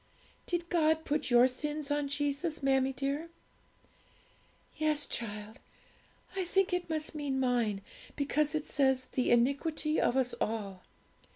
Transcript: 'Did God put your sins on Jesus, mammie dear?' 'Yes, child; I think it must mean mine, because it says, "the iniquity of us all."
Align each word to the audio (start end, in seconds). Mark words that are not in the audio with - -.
'Did 0.47 0.67
God 0.69 1.05
put 1.05 1.29
your 1.29 1.47
sins 1.47 1.91
on 1.91 2.07
Jesus, 2.07 2.63
mammie 2.63 2.91
dear?' 2.91 3.29
'Yes, 4.77 5.05
child; 5.05 5.59
I 6.35 6.43
think 6.43 6.73
it 6.73 6.89
must 6.89 7.13
mean 7.13 7.39
mine, 7.39 7.81
because 8.15 8.55
it 8.55 8.65
says, 8.65 9.05
"the 9.11 9.29
iniquity 9.29 10.01
of 10.01 10.17
us 10.17 10.33
all." 10.41 10.81